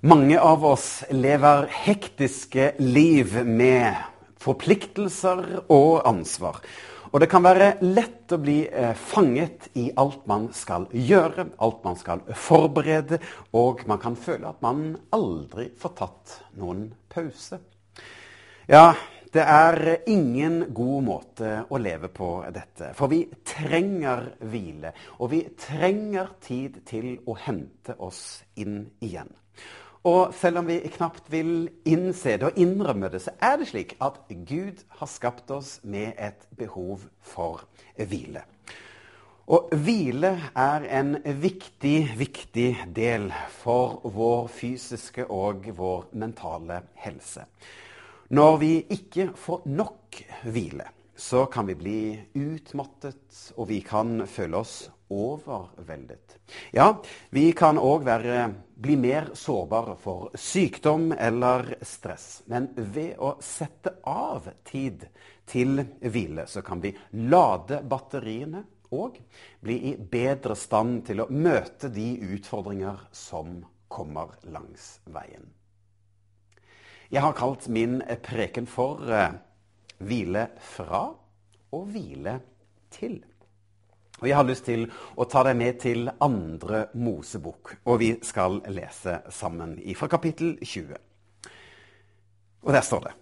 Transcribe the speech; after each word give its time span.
Mange 0.00 0.40
av 0.40 0.64
oss 0.64 1.04
lever 1.10 1.64
hektiske 1.74 2.68
liv 2.78 3.32
med 3.42 3.96
forpliktelser 4.38 5.40
og 5.74 6.04
ansvar. 6.06 6.60
Og 7.10 7.18
det 7.18 7.26
kan 7.32 7.42
være 7.42 7.72
lett 7.82 8.30
å 8.30 8.38
bli 8.38 8.60
eh, 8.70 8.92
fanget 8.94 9.66
i 9.74 9.88
alt 9.98 10.20
man 10.30 10.52
skal 10.54 10.86
gjøre, 10.94 11.48
alt 11.58 11.82
man 11.82 11.98
skal 11.98 12.22
forberede, 12.30 13.18
og 13.58 13.82
man 13.90 13.98
kan 13.98 14.14
føle 14.14 14.52
at 14.52 14.62
man 14.62 14.92
aldri 15.18 15.66
får 15.74 15.94
tatt 15.98 16.36
noen 16.62 16.86
pause. 17.10 17.58
Ja, 18.70 18.92
det 19.34 19.48
er 19.50 19.82
ingen 20.06 20.68
god 20.78 21.08
måte 21.08 21.56
å 21.74 21.82
leve 21.82 22.12
på 22.14 22.30
dette. 22.54 22.92
For 22.94 23.10
vi 23.10 23.24
trenger 23.42 24.30
hvile, 24.46 24.94
og 25.18 25.34
vi 25.34 25.42
trenger 25.58 26.36
tid 26.38 26.84
til 26.86 27.16
å 27.26 27.34
hente 27.48 27.98
oss 27.98 28.44
inn 28.62 28.84
igjen. 29.02 29.34
Og 30.08 30.34
selv 30.36 30.62
om 30.62 30.68
vi 30.68 30.78
knapt 30.94 31.26
vil 31.32 31.68
innse 31.88 32.38
det 32.38 32.46
og 32.48 32.60
innrømme 32.60 33.10
det, 33.12 33.20
så 33.26 33.34
er 33.44 33.58
det 33.60 33.68
slik 33.68 33.96
at 34.04 34.20
Gud 34.48 34.80
har 35.00 35.10
skapt 35.10 35.50
oss 35.52 35.78
med 35.82 36.14
et 36.16 36.46
behov 36.56 37.04
for 37.20 37.66
hvile. 37.98 38.44
Og 39.48 39.70
hvile 39.80 40.30
er 40.60 40.84
en 40.98 41.14
viktig, 41.40 42.10
viktig 42.20 42.68
del 42.96 43.30
for 43.62 44.02
vår 44.04 44.48
fysiske 44.52 45.24
og 45.32 45.70
vår 45.76 46.10
mentale 46.20 46.82
helse. 47.00 47.46
Når 48.28 48.56
vi 48.60 48.72
ikke 48.92 49.30
får 49.40 49.64
nok 49.72 50.20
hvile, 50.52 50.90
så 51.16 51.46
kan 51.50 51.66
vi 51.66 51.78
bli 51.80 52.00
utmattet, 52.36 53.52
og 53.56 53.70
vi 53.72 53.80
kan 53.80 54.26
føle 54.28 54.60
oss 54.60 54.76
overveldet. 55.08 56.38
Ja, 56.72 57.02
vi 57.30 57.52
kan 57.52 57.78
òg 57.78 58.06
bli 58.74 58.96
mer 58.96 59.30
sårbare 59.34 59.96
for 60.00 60.30
sykdom 60.34 61.12
eller 61.12 61.74
stress. 61.82 62.42
Men 62.46 62.70
ved 62.76 63.16
å 63.18 63.36
sette 63.40 63.98
av 64.04 64.48
tid 64.64 65.06
til 65.48 65.82
hvile, 66.00 66.46
så 66.46 66.62
kan 66.62 66.80
vi 66.80 66.92
lade 67.12 67.82
batteriene 67.88 68.64
og 68.96 69.18
bli 69.60 69.78
i 69.90 69.96
bedre 69.96 70.56
stand 70.56 71.04
til 71.08 71.24
å 71.24 71.30
møte 71.30 71.90
de 71.92 72.08
utfordringer 72.34 73.08
som 73.12 73.60
kommer 73.88 74.36
langs 74.52 74.98
veien. 75.08 75.48
Jeg 77.08 77.24
har 77.24 77.36
kalt 77.36 77.68
min 77.72 78.02
preken 78.22 78.66
for 78.68 79.00
uh, 79.08 79.32
'Hvile 79.98 80.44
fra 80.60 81.08
og 81.72 81.86
hvile 81.90 82.40
til'. 82.92 83.24
Og 84.18 84.26
Jeg 84.28 84.36
har 84.36 84.46
lyst 84.48 84.66
til 84.66 84.88
å 85.14 85.26
ta 85.30 85.44
deg 85.46 85.56
med 85.58 85.78
til 85.78 86.10
andre 86.20 86.88
Mosebok, 86.98 87.76
og 87.86 88.00
vi 88.02 88.10
skal 88.26 88.60
lese 88.74 89.20
sammen 89.30 89.76
fra 89.94 90.08
kapittel 90.10 90.56
20. 90.58 90.96
Og 92.66 92.74
der 92.74 92.82
står 92.82 93.06
det 93.06 93.14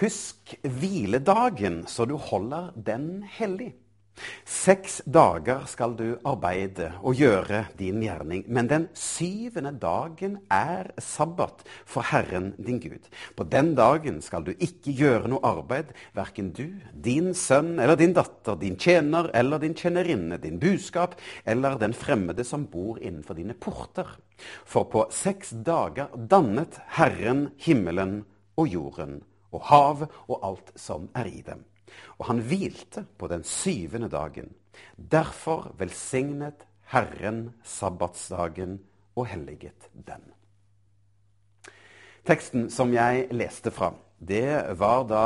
Husk 0.00 0.54
hviledagen, 0.62 1.82
så 1.90 2.06
du 2.06 2.14
holder 2.14 2.70
den 2.76 3.24
hellig. 3.26 3.72
Seks 4.44 5.00
dager 5.06 5.64
skal 5.70 5.94
du 5.98 6.06
arbeide 6.26 6.90
og 7.00 7.18
gjøre 7.20 7.64
din 7.78 8.00
gjerning, 8.02 8.44
men 8.48 8.68
den 8.70 8.86
syvende 8.96 9.72
dagen 9.80 10.38
er 10.52 10.90
sabbat 11.00 11.64
for 11.88 12.06
Herren 12.10 12.52
din 12.58 12.80
Gud. 12.82 13.08
På 13.36 13.46
den 13.48 13.72
dagen 13.78 14.20
skal 14.24 14.44
du 14.46 14.52
ikke 14.52 14.94
gjøre 14.96 15.30
noe 15.30 15.44
arbeid, 15.46 15.94
verken 16.16 16.50
du, 16.56 16.66
din 16.92 17.32
sønn 17.34 17.78
eller 17.78 17.96
din 18.00 18.14
datter, 18.16 18.58
din 18.60 18.76
tjener 18.80 19.30
eller 19.34 19.62
din 19.62 19.76
tjenerinne, 19.78 20.40
din 20.42 20.60
buskap 20.60 21.16
eller 21.44 21.78
den 21.80 21.96
fremmede 21.96 22.44
som 22.44 22.66
bor 22.70 23.00
innenfor 23.00 23.38
dine 23.38 23.54
porter. 23.54 24.16
For 24.64 24.88
på 24.90 25.06
seks 25.14 25.54
dager 25.66 26.12
dannet 26.14 26.80
Herren 26.96 27.50
himmelen 27.60 28.22
og 28.60 28.68
jorden 28.68 29.20
og 29.50 29.66
hav 29.70 30.06
og 30.28 30.38
alt 30.46 30.72
som 30.78 31.10
er 31.16 31.28
i 31.30 31.42
dem 31.46 31.64
og 32.18 32.26
han 32.30 32.42
hvilte 32.44 33.04
på 33.18 33.28
den 33.30 33.44
syvende 33.44 34.08
dagen. 34.08 34.52
Derfor 34.96 35.74
velsignet 35.78 36.66
Herren 36.90 37.50
sabbatsdagen 37.62 38.80
og 39.16 39.26
helliget 39.26 39.90
den. 39.94 40.22
Teksten 42.26 42.68
som 42.70 42.92
jeg 42.92 43.28
leste 43.32 43.70
fra, 43.70 43.94
det 44.18 44.78
var 44.78 45.06
da 45.08 45.24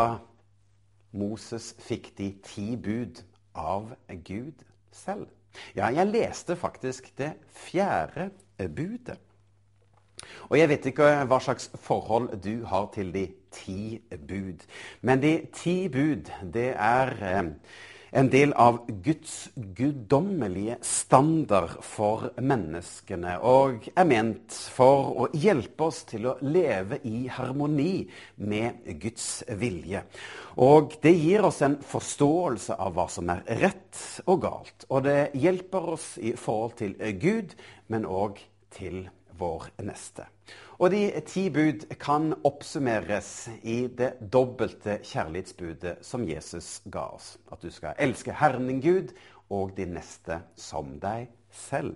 Moses 1.15 1.73
fikk 1.83 2.13
de 2.19 2.31
ti 2.45 2.75
bud 2.77 3.23
av 3.55 3.95
Gud 4.27 4.63
selv. 4.95 5.29
Ja, 5.75 5.91
jeg 5.95 6.11
leste 6.11 6.57
faktisk 6.59 7.13
det 7.19 7.35
fjerde 7.55 8.31
budet. 8.75 9.19
Og 10.49 10.59
jeg 10.59 10.71
vet 10.71 10.87
ikke 10.91 11.11
hva 11.29 11.39
slags 11.43 11.69
forhold 11.83 12.33
du 12.43 12.65
har 12.69 12.89
til 12.95 13.13
de 13.15 13.27
ti 13.55 13.99
bud. 14.29 14.63
Men 15.03 15.23
de 15.23 15.35
ti 15.55 15.89
bud, 15.93 16.31
det 16.55 16.71
er 16.75 17.13
eh, 17.23 17.51
en 18.15 18.29
del 18.31 18.53
av 18.61 18.79
Guds 19.03 19.49
guddommelige 19.55 20.77
standard 20.87 21.81
for 21.83 22.29
menneskene, 22.39 23.35
og 23.43 23.89
er 23.91 24.07
ment 24.07 24.55
for 24.77 25.11
å 25.25 25.29
hjelpe 25.35 25.89
oss 25.89 26.05
til 26.13 26.29
å 26.31 26.37
leve 26.47 27.01
i 27.11 27.25
harmoni 27.27 28.05
med 28.47 28.87
Guds 29.03 29.43
vilje. 29.59 30.05
Og 30.63 30.95
det 31.03 31.15
gir 31.17 31.43
oss 31.49 31.59
en 31.67 31.75
forståelse 31.83 32.79
av 32.79 32.95
hva 32.95 33.09
som 33.11 33.35
er 33.35 33.43
rett 33.65 34.05
og 34.29 34.45
galt. 34.47 34.87
Og 34.95 35.03
det 35.09 35.35
hjelper 35.35 35.91
oss 35.97 36.13
i 36.23 36.37
forhold 36.39 36.79
til 36.79 36.95
Gud, 37.19 37.59
men 37.91 38.07
òg 38.07 38.39
til 38.79 39.09
vår 39.39 39.73
neste. 39.83 40.29
Og 40.79 40.91
de 40.91 41.07
ti 41.27 41.47
bud 41.55 41.85
kan 42.03 42.33
oppsummeres 42.45 43.49
i 43.63 43.85
det 43.87 44.17
dobbelte 44.33 44.99
kjærlighetsbudet 45.07 46.01
som 46.03 46.25
Jesus 46.27 46.81
ga 46.91 47.07
oss. 47.15 47.37
At 47.53 47.63
du 47.63 47.71
skal 47.71 47.95
elske 48.03 48.35
Herren 48.35 48.67
din 48.69 48.83
Gud 48.83 49.15
og 49.55 49.77
din 49.77 49.95
neste 49.95 50.41
som 50.59 50.97
deg 51.03 51.31
selv. 51.55 51.95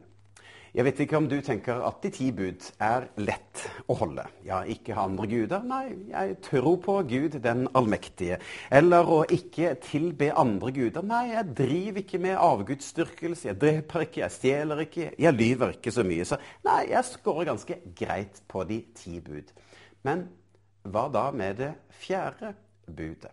Jeg 0.77 0.85
vet 0.85 1.01
ikke 1.01 1.17
om 1.17 1.27
du 1.31 1.39
tenker 1.45 1.81
at 1.87 2.03
de 2.05 2.11
ti 2.13 2.29
bud 2.35 2.65
er 2.85 3.07
lett 3.21 3.63
å 3.89 3.97
holde. 3.99 4.25
Ja, 4.47 4.61
ikke 4.69 4.97
ha 4.97 5.07
andre 5.09 5.29
guder. 5.31 5.65
Nei, 5.67 5.85
jeg 6.11 6.37
tror 6.45 6.77
på 6.85 6.99
Gud 7.09 7.39
den 7.45 7.65
allmektige. 7.79 8.39
Eller 8.71 9.09
å 9.09 9.23
ikke 9.25 9.75
tilbe 9.85 10.31
andre 10.37 10.73
guder. 10.77 11.07
Nei, 11.09 11.25
jeg 11.33 11.57
driver 11.63 12.03
ikke 12.03 12.23
med 12.23 12.37
avgudsdyrkelse. 12.37 13.49
Jeg 13.51 13.61
dreper 13.63 14.07
ikke, 14.07 14.23
jeg 14.27 14.37
stjeler 14.37 14.85
ikke, 14.85 15.11
jeg 15.19 15.39
lyver 15.39 15.77
ikke 15.79 15.95
så 15.95 16.05
mye. 16.07 16.29
Så 16.29 16.41
nei, 16.69 16.81
jeg 16.93 17.11
skårer 17.15 17.51
ganske 17.53 17.81
greit 17.99 18.43
på 18.51 18.65
de 18.69 18.83
ti 18.99 19.19
bud. 19.25 19.53
Men 20.07 20.29
hva 20.89 21.09
da 21.13 21.29
med 21.35 21.63
det 21.63 21.73
fjerde 22.05 22.53
budet? 22.87 23.33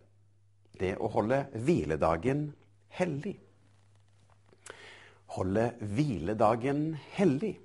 Det 0.75 0.95
å 1.00 1.07
holde 1.13 1.45
hviledagen 1.56 2.50
hellig 2.97 3.38
holde 5.35 5.69
hviledagen 5.79 6.96
hellig. 7.16 7.57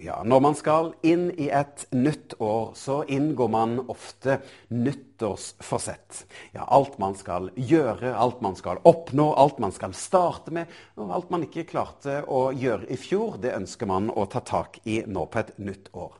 Ja, 0.00 0.22
Når 0.22 0.40
man 0.40 0.54
skal 0.54 0.92
inn 1.02 1.24
i 1.34 1.48
et 1.50 1.88
nytt 1.90 2.36
år, 2.38 2.68
så 2.78 3.00
inngår 3.10 3.48
man 3.50 3.80
ofte 3.90 4.36
nyttårsforsett. 4.70 6.20
Ja, 6.54 6.68
alt 6.70 7.00
man 7.02 7.16
skal 7.18 7.48
gjøre, 7.56 8.12
alt 8.14 8.38
man 8.40 8.54
skal 8.54 8.78
oppnå, 8.86 9.32
alt 9.34 9.58
man 9.58 9.74
skal 9.74 9.96
starte 9.98 10.54
med, 10.54 10.70
og 10.94 11.10
alt 11.16 11.34
man 11.34 11.48
ikke 11.48 11.66
klarte 11.66 12.20
å 12.30 12.52
gjøre 12.54 12.86
i 12.94 13.00
fjor, 13.00 13.40
det 13.42 13.56
ønsker 13.58 13.90
man 13.90 14.06
å 14.14 14.28
ta 14.30 14.44
tak 14.46 14.78
i 14.86 15.00
nå 15.02 15.26
på 15.26 15.42
et 15.42 15.50
nytt 15.58 15.90
år. 15.98 16.14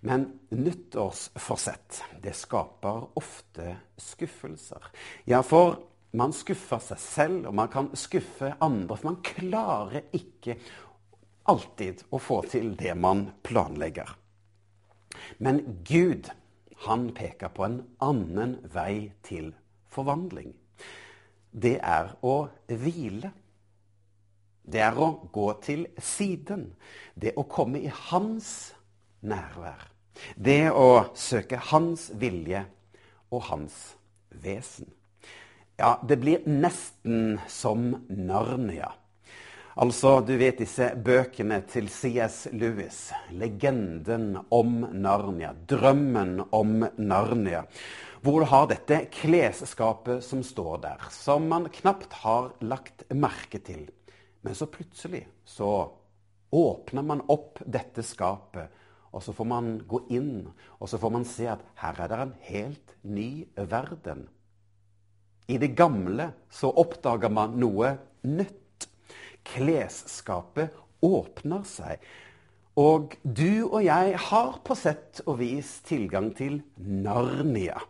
Men 0.00 0.24
nyttårsforsett, 0.48 2.00
det 2.24 2.32
skaper 2.32 3.10
ofte 3.18 3.76
skuffelser. 4.00 4.88
Ja, 5.28 5.44
for 5.44 5.82
man 6.18 6.34
skuffer 6.34 6.82
seg 6.82 7.00
selv, 7.02 7.48
og 7.48 7.54
man 7.54 7.70
kan 7.72 7.90
skuffe 7.98 8.52
andre. 8.64 8.96
For 8.96 9.10
man 9.10 9.20
klarer 9.24 10.08
ikke 10.16 10.58
alltid 11.48 12.04
å 12.12 12.20
få 12.20 12.42
til 12.50 12.74
det 12.78 12.94
man 12.98 13.28
planlegger. 13.46 14.10
Men 15.42 15.62
Gud, 15.86 16.30
han 16.84 17.08
peker 17.16 17.52
på 17.54 17.66
en 17.66 17.80
annen 18.04 18.58
vei 18.74 19.10
til 19.26 19.52
forvandling. 19.92 20.52
Det 21.50 21.78
er 21.80 22.12
å 22.22 22.48
hvile. 22.68 23.32
Det 24.68 24.82
er 24.84 24.98
å 25.00 25.08
gå 25.32 25.48
til 25.64 25.86
siden. 25.96 26.68
Det 27.14 27.32
å 27.40 27.46
komme 27.48 27.80
i 27.80 27.92
hans 28.10 28.74
nærvær. 29.24 29.88
Det 30.36 30.68
å 30.74 31.08
søke 31.16 31.60
hans 31.70 32.10
vilje 32.18 32.66
og 33.30 33.48
hans 33.48 33.80
vesen. 34.44 34.90
Ja, 35.80 36.00
det 36.02 36.16
blir 36.16 36.42
nesten 36.42 37.38
som 37.46 37.92
Narnia. 38.08 38.88
Altså, 39.78 40.16
du 40.26 40.32
vet 40.34 40.58
disse 40.58 40.88
bøkene 41.06 41.60
til 41.70 41.86
C.S. 41.86 42.48
Lewis. 42.50 42.96
Legenden 43.30 44.32
om 44.50 44.80
Narnia. 44.90 45.52
Drømmen 45.54 46.40
om 46.50 46.80
Narnia. 46.98 47.60
Hvor 48.26 48.42
du 48.42 48.48
har 48.50 48.66
dette 48.72 49.04
klesskapet 49.14 50.26
som 50.26 50.42
står 50.42 50.80
der, 50.82 51.04
som 51.14 51.46
man 51.46 51.68
knapt 51.70 52.16
har 52.24 52.48
lagt 52.58 53.04
merke 53.14 53.60
til. 53.62 53.84
Men 54.42 54.58
så 54.58 54.66
plutselig 54.66 55.28
så 55.46 55.92
åpner 56.50 57.06
man 57.06 57.22
opp 57.30 57.62
dette 57.62 58.02
skapet, 58.02 58.66
og 59.14 59.22
så 59.22 59.30
får 59.30 59.48
man 59.54 59.70
gå 59.86 60.02
inn, 60.10 60.50
og 60.82 60.90
så 60.90 60.98
får 60.98 61.14
man 61.20 61.28
se 61.36 61.46
at 61.54 61.62
her 61.84 62.02
er 62.02 62.10
det 62.10 62.20
en 62.24 62.34
helt 62.48 62.96
ny 63.06 63.30
verden. 63.54 64.26
I 65.48 65.56
det 65.56 65.72
gamle 65.78 66.30
så 66.52 66.70
oppdager 66.76 67.32
man 67.32 67.56
noe 67.60 67.94
nytt 68.28 68.88
klesskapet 69.48 70.74
åpner 71.04 71.64
seg. 71.68 72.02
Og 72.78 73.16
du 73.22 73.64
og 73.64 73.80
jeg 73.82 74.18
har 74.28 74.58
på 74.66 74.76
sett 74.78 75.22
og 75.24 75.40
vis 75.40 75.78
tilgang 75.88 76.30
til 76.36 76.60
Narnia. 76.76 77.80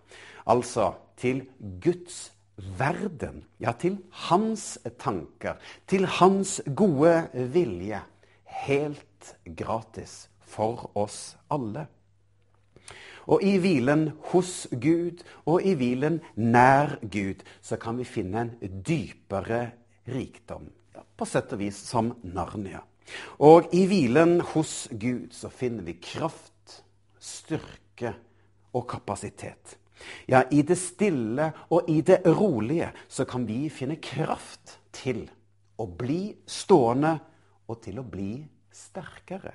Altså 0.49 0.95
til 1.19 1.43
Guds 1.83 2.31
verden. 2.79 3.43
Ja, 3.61 3.75
til 3.77 3.99
hans 4.31 4.79
tanker. 5.03 5.59
Til 5.87 6.07
hans 6.19 6.61
gode 6.79 7.29
vilje. 7.53 8.01
Helt 8.65 9.35
gratis 9.59 10.29
for 10.41 10.89
oss 10.97 11.37
alle. 11.53 11.89
Og 13.29 13.43
i 13.45 13.59
hvilen 13.61 14.09
hos 14.31 14.67
Gud 14.73 15.21
og 15.45 15.65
i 15.67 15.75
hvilen 15.77 16.21
nær 16.41 16.97
Gud 17.03 17.45
så 17.61 17.77
kan 17.81 17.99
vi 18.01 18.09
finne 18.09 18.47
en 18.47 18.83
dypere 18.85 19.63
rikdom 20.09 20.71
på 21.19 21.27
sett 21.29 21.53
og 21.55 21.61
vis 21.61 21.79
som 21.91 22.13
Narnia. 22.23 22.81
Og 23.45 23.73
i 23.75 23.85
hvilen 23.89 24.39
hos 24.53 24.89
Gud 24.93 25.35
så 25.37 25.51
finner 25.53 25.85
vi 25.87 25.99
kraft, 26.03 26.83
styrke 27.19 28.15
og 28.77 28.87
kapasitet. 28.91 29.77
Ja, 30.31 30.45
i 30.51 30.63
det 30.63 30.79
stille 30.79 31.51
og 31.75 31.89
i 31.91 32.01
det 32.07 32.21
rolige 32.27 32.93
så 33.11 33.27
kan 33.29 33.47
vi 33.49 33.67
finne 33.73 33.99
kraft 34.03 34.79
til 34.95 35.25
å 35.79 35.89
bli 35.91 36.37
stående 36.47 37.17
og 37.69 37.81
til 37.83 37.99
å 37.99 38.07
bli 38.07 38.33
sterkere. 38.79 39.55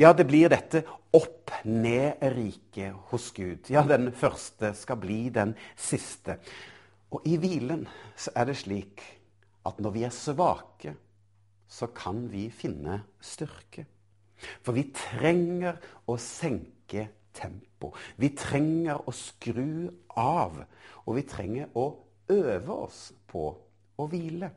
Ja, 0.00 0.12
det 0.16 0.26
blir 0.28 0.50
dette 0.52 0.84
opp-ned-riket 1.14 2.96
hos 3.12 3.30
Gud. 3.36 3.68
Ja, 3.72 3.84
den 3.86 4.10
første 4.16 4.72
skal 4.78 5.00
bli 5.02 5.28
den 5.34 5.54
siste. 5.76 6.38
Og 7.12 7.26
i 7.28 7.36
hvilen 7.40 7.86
så 8.16 8.32
er 8.36 8.48
det 8.48 8.60
slik 8.62 9.04
at 9.68 9.80
når 9.82 9.96
vi 9.96 10.04
er 10.08 10.14
svake, 10.14 10.94
så 11.68 11.88
kan 11.94 12.24
vi 12.32 12.48
finne 12.52 13.02
styrke. 13.22 13.86
For 14.64 14.74
vi 14.76 14.88
trenger 14.96 15.78
å 16.10 16.16
senke 16.20 17.06
tempo. 17.36 17.92
Vi 18.16 18.32
trenger 18.36 19.04
å 19.06 19.14
skru 19.14 19.88
av. 20.18 20.58
Og 21.06 21.16
vi 21.18 21.24
trenger 21.28 21.70
å 21.78 21.86
øve 22.32 22.80
oss 22.88 23.12
på 23.30 23.46
å 23.96 24.08
hvile. 24.10 24.50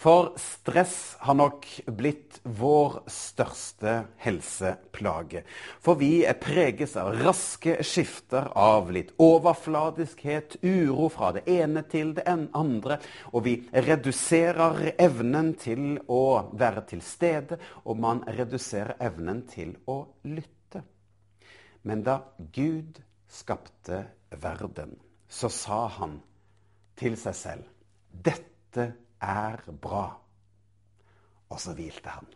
For 0.00 0.30
stress 0.40 1.16
har 1.20 1.36
nok 1.36 1.66
blitt 1.92 2.38
vår 2.42 3.02
største 3.12 3.98
helseplage. 4.24 5.42
For 5.84 5.98
vi 6.00 6.22
preges 6.40 6.94
av 6.96 7.10
raske 7.20 7.74
skifter 7.84 8.48
av 8.56 8.88
litt 8.96 9.10
overfladiskhet, 9.20 10.56
uro 10.64 11.10
fra 11.12 11.34
det 11.36 11.42
ene 11.52 11.82
til 11.84 12.14
det 12.16 12.24
andre. 12.30 12.96
Og 13.36 13.44
vi 13.44 13.54
reduserer 13.76 14.94
evnen 14.96 15.52
til 15.60 16.00
å 16.08 16.48
være 16.56 16.86
til 16.94 17.04
stede, 17.04 17.60
og 17.84 18.00
man 18.00 18.24
reduserer 18.24 18.96
evnen 19.04 19.44
til 19.52 19.76
å 19.84 19.98
lytte. 20.32 20.80
Men 21.84 22.06
da 22.08 22.22
Gud 22.56 23.02
skapte 23.28 24.00
verden, 24.40 24.96
så 25.28 25.52
sa 25.52 25.84
han 26.00 26.16
til 26.96 27.20
seg 27.20 27.36
selv 27.36 27.68
dette 28.10 28.88
er 28.88 29.09
er 29.20 29.62
bra. 29.80 30.06
Og 31.50 31.60
så 31.60 31.74
hvilte 31.76 32.12
han. 32.14 32.28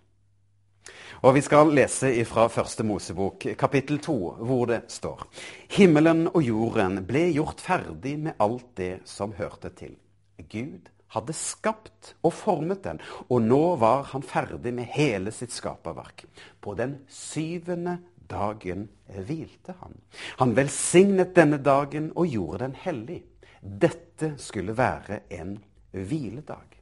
Og 1.25 1.35
Vi 1.35 1.41
skal 1.41 1.71
lese 1.73 2.11
fra 2.29 2.49
Første 2.53 2.85
Mosebok, 2.85 3.47
kapittel 3.57 3.99
2, 3.99 4.17
hvor 4.45 4.67
det 4.69 4.83
står 4.93 5.23
Himmelen 5.77 6.27
og 6.29 6.43
jorden 6.45 7.01
ble 7.09 7.31
gjort 7.33 7.63
ferdig 7.65 8.19
med 8.27 8.37
alt 8.39 8.75
det 8.77 8.99
som 9.09 9.33
hørte 9.39 9.71
til. 9.73 9.95
Gud 10.51 10.91
hadde 11.15 11.37
skapt 11.37 12.15
og 12.27 12.35
formet 12.35 12.83
den, 12.85 13.01
og 13.31 13.45
nå 13.47 13.77
var 13.81 14.11
han 14.13 14.27
ferdig 14.27 14.75
med 14.75 14.91
hele 14.93 15.33
sitt 15.33 15.55
skaperverk. 15.55 16.27
På 16.61 16.75
den 16.77 16.99
syvende 17.09 18.01
dagen 18.29 18.89
hvilte 19.07 19.77
han. 19.81 19.97
Han 20.41 20.57
velsignet 20.57 21.35
denne 21.37 21.61
dagen 21.63 22.11
og 22.15 22.29
gjorde 22.29 22.65
den 22.67 22.77
hellig. 22.85 23.23
Dette 23.63 24.35
skulle 24.43 24.77
være 24.77 25.23
en 25.33 25.57
hviledag. 25.95 26.81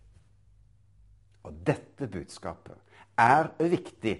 Og 1.42 1.60
dette 1.66 2.08
budskapet 2.10 2.78
er 3.18 3.50
viktig 3.58 4.16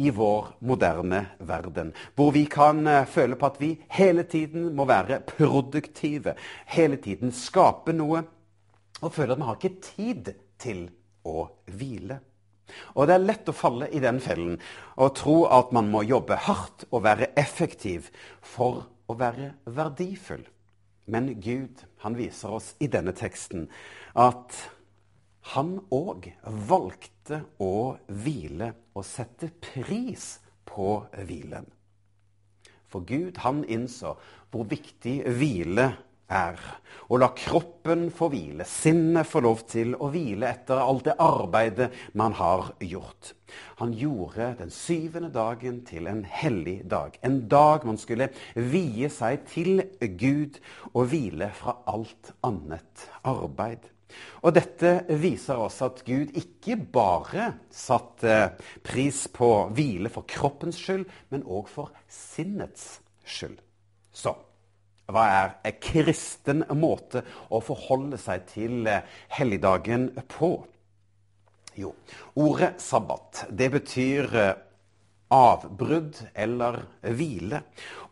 i 0.00 0.10
vår 0.10 0.54
moderne 0.64 1.20
verden, 1.38 1.92
hvor 2.16 2.32
vi 2.32 2.46
kan 2.50 2.80
eh, 2.88 3.06
føle 3.06 3.36
på 3.36 3.50
at 3.50 3.60
vi 3.60 3.74
hele 3.92 4.24
tiden 4.24 4.70
må 4.76 4.86
være 4.88 5.20
produktive, 5.28 6.34
hele 6.66 6.96
tiden 6.96 7.32
skape 7.36 7.92
noe, 7.92 8.24
og 9.02 9.12
føle 9.12 9.34
at 9.34 9.42
vi 9.42 9.48
har 9.48 9.58
ikke 9.60 9.82
tid 9.84 10.32
til 10.62 10.86
å 11.28 11.44
hvile. 11.68 12.22
Og 12.96 13.08
det 13.08 13.18
er 13.18 13.26
lett 13.26 13.50
å 13.50 13.56
falle 13.56 13.90
i 13.92 14.00
den 14.00 14.20
fellen 14.22 14.56
og 14.96 15.14
tro 15.18 15.42
at 15.52 15.74
man 15.76 15.90
må 15.92 16.04
jobbe 16.08 16.38
hardt 16.46 16.86
og 16.90 17.04
være 17.04 17.32
effektiv 17.36 18.08
for 18.40 18.86
å 19.10 19.16
være 19.18 19.52
verdifull. 19.66 20.44
Men 21.12 21.34
Gud, 21.42 21.82
han 22.00 22.16
viser 22.16 22.54
oss 22.56 22.72
i 22.80 22.88
denne 22.88 23.12
teksten 23.12 23.66
at 24.18 24.56
han 25.54 25.76
òg 25.90 26.28
valgte 26.68 27.42
å 27.62 27.96
hvile 28.06 28.72
og 28.94 29.06
sette 29.06 29.50
pris 29.62 30.36
på 30.68 30.94
hvilen. 31.24 31.66
For 32.92 33.04
Gud, 33.08 33.40
han 33.40 33.64
innså 33.64 34.16
hvor 34.52 34.68
viktig 34.68 35.22
hvile 35.32 35.92
er. 36.32 36.58
Å 37.12 37.18
la 37.20 37.28
kroppen 37.36 38.06
få 38.14 38.28
hvile, 38.32 38.64
sinnet 38.68 39.28
få 39.28 39.42
lov 39.44 39.64
til 39.68 39.94
å 39.96 40.08
hvile 40.12 40.48
etter 40.48 40.80
alt 40.80 41.06
det 41.08 41.16
arbeidet 41.20 41.90
man 42.18 42.36
har 42.38 42.72
gjort. 42.84 43.32
Han 43.80 43.92
gjorde 43.96 44.52
den 44.60 44.72
syvende 44.72 45.32
dagen 45.32 45.82
til 45.88 46.08
en 46.08 46.22
hellig 46.24 46.80
dag. 46.88 47.18
En 47.24 47.42
dag 47.52 47.84
man 47.88 48.00
skulle 48.00 48.30
vie 48.56 49.10
seg 49.12 49.44
til 49.50 49.84
Gud 50.00 50.60
og 50.92 51.10
hvile 51.12 51.52
fra 51.56 51.78
alt 51.90 52.32
annet 52.46 53.08
arbeid. 53.28 53.88
Og 54.42 54.54
dette 54.56 54.94
viser 55.22 55.60
oss 55.62 55.80
at 55.84 56.02
Gud 56.06 56.34
ikke 56.38 56.76
bare 56.94 57.52
satte 57.72 58.38
pris 58.84 59.24
på 59.32 59.50
hvile 59.74 60.12
for 60.12 60.28
kroppens 60.28 60.80
skyld, 60.82 61.06
men 61.30 61.46
òg 61.46 61.70
for 61.70 61.92
sinnets 62.10 62.98
skyld. 63.24 63.60
Så 64.12 64.34
hva 65.12 65.24
er 65.28 65.54
en 65.68 65.80
kristen 65.82 66.64
måte 66.78 67.24
å 67.52 67.60
forholde 67.64 68.18
seg 68.20 68.46
til 68.52 68.88
helligdagen 69.34 70.10
på? 70.30 70.54
Jo, 71.76 71.94
ordet 72.36 72.74
sabbat, 72.84 73.46
det 73.48 73.70
betyr 73.72 74.34
eh, 74.36 74.56
avbrudd 75.32 76.18
eller 76.36 76.82
hvile. 77.16 77.62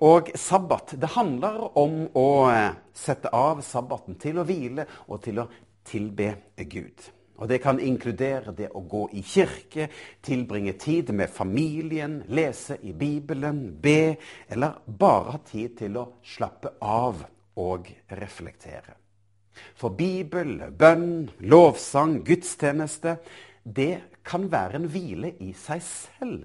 Og 0.08 0.30
sabbat, 0.34 0.94
det 0.96 1.12
handler 1.12 1.66
om 1.78 2.06
å 2.16 2.28
eh, 2.48 2.78
sette 2.96 3.32
av 3.36 3.60
sabbaten 3.64 4.16
til 4.20 4.40
å 4.40 4.46
hvile 4.48 4.86
og 5.08 5.20
til 5.26 5.42
å 5.42 5.48
tilbe 5.84 6.34
Gud. 6.56 7.10
Og 7.40 7.48
Det 7.48 7.62
kan 7.62 7.80
inkludere 7.80 8.52
det 8.52 8.68
å 8.76 8.82
gå 8.84 9.06
i 9.16 9.22
kirke, 9.24 9.88
tilbringe 10.22 10.74
tid 10.76 11.08
med 11.16 11.30
familien, 11.32 12.22
lese 12.28 12.76
i 12.82 12.92
Bibelen, 12.92 13.80
be, 13.80 14.16
eller 14.48 14.82
bare 14.84 15.32
ha 15.32 15.38
tid 15.38 15.78
til 15.78 15.96
å 15.96 16.08
slappe 16.22 16.74
av 16.80 17.22
og 17.56 17.88
reflektere. 18.12 18.92
For 19.74 19.96
Bibel, 19.96 20.66
bønn, 20.76 21.30
lovsang, 21.40 22.20
gudstjeneste, 22.24 23.16
det 23.64 24.20
kan 24.24 24.44
være 24.52 24.76
en 24.80 24.88
hvile 24.92 25.32
i 25.40 25.54
seg 25.56 25.80
selv. 25.84 26.44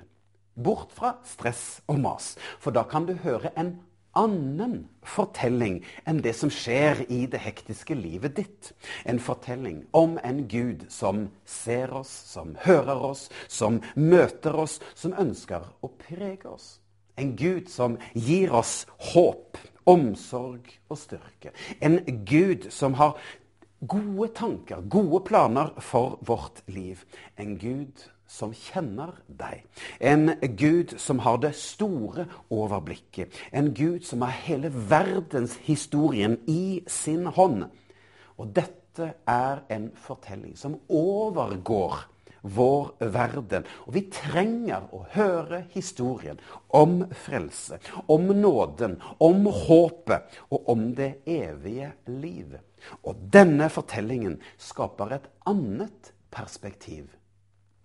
Bort 0.56 0.96
fra 0.96 1.18
stress 1.28 1.82
og 1.92 2.00
mas. 2.00 2.38
For 2.64 2.72
da 2.72 2.86
kan 2.88 3.08
du 3.08 3.18
høre 3.20 3.52
en 3.60 3.76
annen 4.16 4.86
fortelling 5.06 5.82
enn 6.08 6.22
det 6.26 6.34
som 6.38 6.52
skjer 6.54 7.04
i 7.12 7.26
det 7.32 7.42
hektiske 7.44 7.98
livet 7.98 8.38
ditt. 8.40 8.72
En 9.06 9.20
fortelling 9.20 9.84
om 9.96 10.18
en 10.24 10.46
Gud 10.52 10.88
som 10.90 11.28
ser 11.46 11.94
oss, 11.94 12.12
som 12.32 12.56
hører 12.66 13.06
oss, 13.12 13.28
som 13.48 13.82
møter 13.96 14.56
oss, 14.66 14.80
som 14.96 15.16
ønsker 15.20 15.68
å 15.84 15.92
prege 16.08 16.50
oss. 16.50 16.80
En 17.16 17.36
Gud 17.40 17.70
som 17.72 18.00
gir 18.14 18.54
oss 18.56 18.84
håp 19.14 19.60
omsorg 19.86 20.72
og 20.90 21.00
styrke. 21.00 21.54
En 21.80 22.00
Gud 22.26 22.72
som 22.74 22.98
har 23.00 23.20
gode 23.86 24.32
tanker, 24.36 24.82
gode 24.90 25.22
planer 25.28 25.72
for 25.80 26.18
vårt 26.26 26.64
liv. 26.68 27.06
En 27.38 27.58
Gud 27.60 28.08
som 28.28 28.54
kjenner 28.54 29.14
deg. 29.28 29.64
En 30.00 30.34
Gud 30.58 30.96
som 31.02 31.22
har 31.26 31.40
det 31.44 31.54
store 31.60 32.28
overblikket. 32.54 33.34
En 33.52 33.74
Gud 33.74 34.06
som 34.06 34.26
har 34.26 34.36
hele 34.46 34.72
verdenshistorien 34.74 36.40
i 36.48 36.84
sin 36.88 37.28
hånd. 37.28 37.68
Og 38.38 38.52
dette 38.56 39.14
er 39.30 39.64
en 39.72 39.90
fortelling 40.00 40.56
som 40.58 40.80
overgår 40.90 42.06
vår 42.46 42.92
verden. 43.00 43.66
Og 43.88 43.96
vi 43.98 44.06
trenger 44.14 44.86
å 44.94 45.04
høre 45.16 45.64
historien 45.74 46.40
om 46.78 47.02
frelse, 47.26 47.80
om 48.12 48.30
nåden, 48.30 49.00
om 49.18 49.48
håpet 49.50 50.40
og 50.52 50.70
om 50.72 50.88
det 50.98 51.16
evige 51.26 51.94
livet. 52.12 52.62
Og 53.02 53.18
denne 53.34 53.70
fortellingen 53.74 54.38
skaper 54.62 55.18
et 55.18 55.30
annet 55.50 56.14
perspektiv 56.34 57.10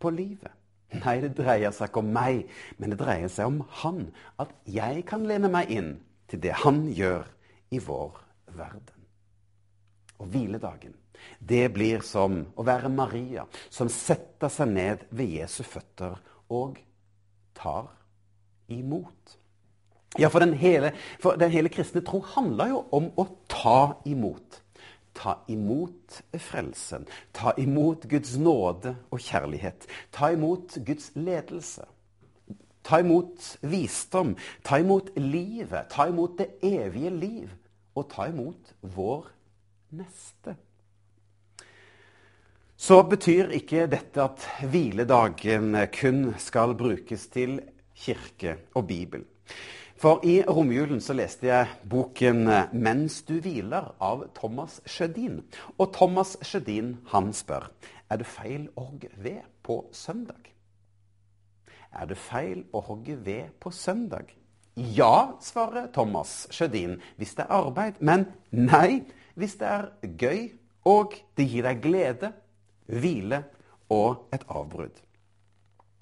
på 0.00 0.12
livet. 0.14 0.56
Nei, 0.90 1.20
det 1.22 1.36
dreier 1.38 1.70
seg 1.74 1.90
ikke 1.90 2.02
om 2.02 2.08
meg, 2.14 2.48
men 2.80 2.90
det 2.90 2.98
dreier 2.98 3.30
seg 3.30 3.50
om 3.50 3.60
han. 3.82 4.08
At 4.42 4.50
jeg 4.66 5.04
kan 5.08 5.26
lene 5.28 5.50
meg 5.52 5.70
inn 5.70 5.92
til 6.30 6.42
det 6.42 6.56
han 6.64 6.88
gjør 6.94 7.28
i 7.70 7.78
vår 7.84 8.18
verden. 8.58 9.06
Og 10.20 10.32
hviledagen, 10.32 10.96
det 11.38 11.68
blir 11.74 12.02
som 12.04 12.42
å 12.58 12.64
være 12.66 12.90
Maria, 12.92 13.46
som 13.70 13.90
setter 13.92 14.50
seg 14.52 14.72
ned 14.74 15.04
ved 15.14 15.36
Jesu 15.38 15.62
føtter 15.64 16.18
og 16.50 16.80
tar 17.56 17.92
imot. 18.72 19.36
Ja, 20.18 20.26
for 20.26 20.42
den 20.42 20.56
hele, 20.58 20.90
for 21.22 21.38
den 21.38 21.52
hele 21.54 21.70
kristne 21.70 22.02
tro 22.02 22.18
handler 22.34 22.72
jo 22.72 22.82
om 22.98 23.12
å 23.14 23.28
ta 23.50 24.02
imot 24.10 24.58
ta 25.20 25.36
imot 25.48 26.22
frelsen. 26.38 27.04
Ta 27.32 27.52
imot 27.60 28.06
Guds 28.08 28.36
nåde 28.40 28.94
og 29.10 29.20
kjærlighet. 29.20 29.86
Ta 30.12 30.32
imot 30.32 30.78
Guds 30.86 31.10
ledelse. 31.14 31.84
Ta 32.82 33.02
imot 33.04 33.58
visdom. 33.60 34.34
Ta 34.64 34.80
imot 34.80 35.12
livet. 35.16 35.90
Ta 35.92 36.08
imot 36.08 36.38
det 36.38 36.48
evige 36.64 37.12
liv. 37.12 37.52
Og 37.94 38.08
ta 38.08 38.30
imot 38.30 38.74
vår 38.80 39.28
neste. 40.00 40.56
Så 42.80 43.02
betyr 43.04 43.50
ikke 43.52 43.84
dette 43.92 44.22
at 44.24 44.46
hviledagen 44.72 45.74
kun 45.92 46.30
skal 46.40 46.72
brukes 46.78 47.26
til 47.28 47.58
kirke 47.92 48.56
og 48.72 48.86
Bibel. 48.88 49.26
For 50.00 50.22
i 50.24 50.38
romjulen 50.48 51.02
så 51.04 51.12
leste 51.12 51.50
jeg 51.50 51.68
boken 51.84 52.46
'Mens 52.72 53.20
du 53.28 53.34
hviler' 53.36 53.92
av 54.00 54.22
Thomas 54.34 54.80
Sjødin. 54.86 55.42
Og 55.78 55.92
Thomas 55.92 56.38
Sjødin 56.42 56.96
han 57.06 57.32
spør 57.32 57.68
er 58.10 58.16
det 58.16 58.26
feil 58.26 58.68
å 58.76 58.86
hogge 58.86 59.10
ved 59.16 59.42
på 59.62 59.84
søndag. 59.92 60.48
Er 61.92 62.06
det 62.06 62.16
feil 62.16 62.64
å 62.72 62.80
hogge 62.80 63.16
ved 63.24 63.52
på 63.60 63.70
søndag? 63.70 64.32
Ja, 64.76 65.36
svarer 65.40 65.92
Thomas 65.92 66.46
Sjødin 66.50 66.96
hvis 67.16 67.34
det 67.34 67.44
er 67.44 67.52
arbeid. 67.60 68.00
Men 68.00 68.26
nei 68.50 69.04
hvis 69.34 69.58
det 69.60 69.68
er 69.68 69.90
gøy, 70.02 70.52
og 70.84 71.12
det 71.36 71.44
gir 71.44 71.62
deg 71.62 71.82
glede, 71.82 72.32
hvile 72.86 73.44
og 73.90 74.32
et 74.32 74.48
avbrudd. 74.48 74.96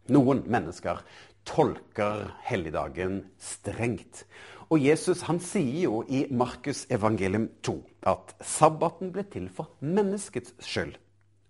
Noen 0.09 0.45
mennesker 0.47 1.03
tolker 1.49 2.29
helligdagen 2.45 3.23
strengt. 3.41 4.27
Og 4.69 4.85
Jesus 4.85 5.25
han 5.25 5.41
sier 5.41 5.87
jo 5.87 6.03
i 6.13 6.27
Markus 6.29 6.85
evangelium 6.93 7.49
2 7.65 7.77
at 8.11 8.35
sabbaten 8.45 9.13
ble 9.15 9.25
til 9.33 9.49
for 9.53 9.73
menneskets 9.81 10.53
skyld, 10.61 10.99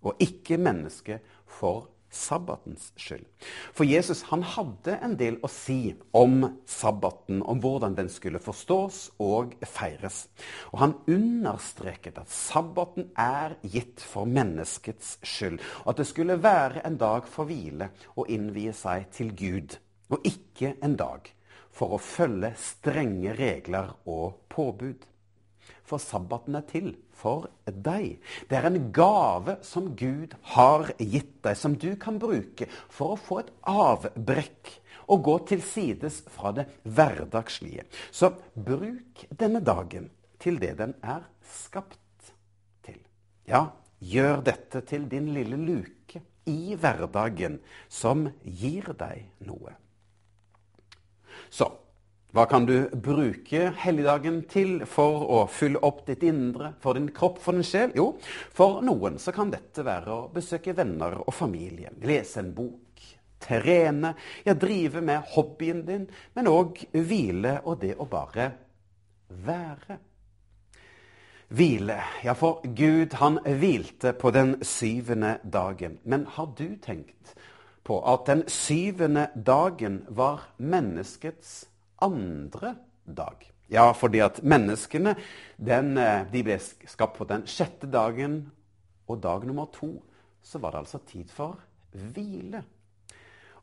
og 0.07 0.21
ikke 0.23 0.59
mennesket 0.61 1.25
for 1.59 1.89
sabbatens 2.09 2.87
skyld. 2.97 3.25
For 3.75 3.83
Jesus 3.85 4.23
han 4.31 4.45
hadde 4.55 4.95
en 5.03 5.17
del 5.19 5.35
å 5.43 5.49
si 5.51 5.91
om 6.15 6.47
sabbaten, 6.65 7.43
om 7.43 7.59
hvordan 7.61 7.97
den 7.99 8.09
skulle 8.09 8.41
forstås 8.41 9.01
og 9.21 9.53
feires. 9.67 10.23
Og 10.71 10.79
han 10.85 10.95
understreket 11.11 12.17
at 12.23 12.31
sabbaten 12.33 13.11
er 13.19 13.59
gitt 13.67 13.99
for 13.99 14.29
menneskets 14.31 15.17
skyld, 15.27 15.59
og 15.83 15.93
at 15.93 16.01
det 16.01 16.07
skulle 16.09 16.39
være 16.41 16.87
en 16.87 16.97
dag 17.03 17.29
for 17.29 17.51
hvile 17.51 17.91
og 18.15 18.31
innvie 18.31 18.73
seg 18.73 19.11
til 19.19 19.35
Gud 19.35 19.77
og 20.09 20.25
ikke 20.27 20.75
en 20.83 20.97
dag 20.99 21.29
for 21.75 21.95
å 21.95 22.01
følge 22.01 22.51
strenge 22.59 23.35
regler 23.37 23.93
og 24.09 24.41
påbud. 24.51 25.05
For 25.85 26.01
sabbaten 26.01 26.57
er 26.57 26.65
til 26.69 26.91
for 27.19 27.49
deg. 27.65 28.19
Det 28.49 28.57
er 28.57 28.67
en 28.69 28.91
gave 28.95 29.57
som 29.65 29.91
Gud 29.97 30.35
har 30.55 30.91
gitt 30.97 31.39
deg, 31.45 31.57
som 31.57 31.75
du 31.79 31.91
kan 32.01 32.19
bruke 32.21 32.69
for 32.91 33.15
å 33.15 33.19
få 33.19 33.41
et 33.43 33.51
avbrekk 33.69 34.71
og 35.09 35.25
gå 35.25 35.35
til 35.51 35.63
sides 35.65 36.21
fra 36.29 36.53
det 36.55 36.67
hverdagslige. 36.85 37.87
Så 38.11 38.31
bruk 38.53 39.25
denne 39.41 39.61
dagen 39.65 40.09
til 40.39 40.59
det 40.61 40.75
den 40.79 40.95
er 41.01 41.25
skapt 41.43 42.31
til. 42.85 43.01
Ja, 43.49 43.65
gjør 43.99 44.45
dette 44.45 44.83
til 44.87 45.09
din 45.11 45.33
lille 45.35 45.57
luke 45.57 46.21
i 46.49 46.75
hverdagen 46.79 47.59
som 47.91 48.29
gir 48.43 48.93
deg 48.97 49.25
noe. 49.49 49.75
Så 51.49 51.69
hva 52.29 52.43
kan 52.45 52.65
du 52.69 52.75
bruke 52.93 53.71
helligdagen 53.81 54.43
til 54.49 54.83
for 54.85 55.23
å 55.33 55.37
fylle 55.49 55.79
opp 55.81 56.03
ditt 56.05 56.21
indre, 56.29 56.75
for 56.77 56.93
din 56.93 57.07
kropp, 57.09 57.39
for 57.41 57.57
din 57.57 57.65
sjel? 57.65 57.95
Jo, 57.97 58.11
for 58.53 58.83
noen 58.85 59.17
så 59.17 59.33
kan 59.33 59.49
dette 59.49 59.81
være 59.85 60.13
å 60.13 60.27
besøke 60.33 60.75
venner 60.77 61.17
og 61.23 61.33
familie, 61.33 61.89
lese 62.05 62.43
en 62.43 62.51
bok, 62.53 63.01
trene, 63.41 64.13
ja, 64.45 64.53
drive 64.53 65.01
med 65.01 65.25
hobbyen 65.33 65.81
din, 65.87 66.05
men 66.37 66.51
òg 66.51 66.83
hvile 66.93 67.55
og 67.63 67.81
det 67.81 67.95
å 67.97 68.05
bare 68.11 68.51
være. 69.47 69.97
Hvile. 71.49 71.97
Ja, 72.21 72.37
for 72.37 72.61
Gud, 72.61 73.17
han 73.17 73.41
hvilte 73.41 74.13
på 74.13 74.29
den 74.35 74.59
syvende 74.61 75.39
dagen. 75.41 75.97
Men 76.05 76.27
har 76.29 76.53
du 76.53 76.75
tenkt 76.77 77.33
på 77.89 77.97
at 78.05 78.27
den 78.29 78.43
syvende 78.51 79.29
dagen 79.33 80.03
var 80.13 80.45
menneskets 80.61 81.63
andre 82.05 82.75
dag. 83.05 83.47
Ja, 83.69 83.91
fordi 83.93 84.21
at 84.25 84.43
menneskene 84.43 85.15
den, 85.57 85.97
eh, 85.97 86.25
de 86.31 86.43
ble 86.45 86.57
skapt 86.59 87.17
på 87.17 87.25
den 87.29 87.45
sjette 87.49 87.89
dagen, 87.89 88.51
og 89.09 89.21
dag 89.23 89.45
nummer 89.45 89.65
to 89.73 89.95
så 90.43 90.61
var 90.61 90.71
det 90.71 90.83
altså 90.85 90.99
tid 91.05 91.29
for 91.33 91.57
hvile. 91.93 92.63